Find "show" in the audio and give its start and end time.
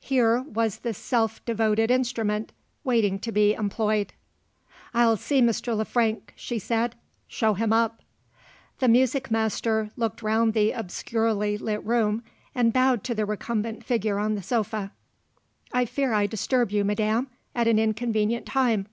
7.28-7.54